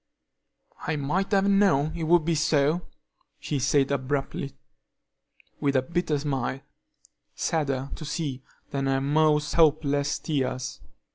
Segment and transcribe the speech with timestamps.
[0.87, 2.87] "I might have known it would be so,"
[3.39, 4.53] she said abruptly,
[5.59, 6.61] with a bitter smile,
[7.35, 8.41] sadder to see
[8.71, 10.81] than her most hopeless tears.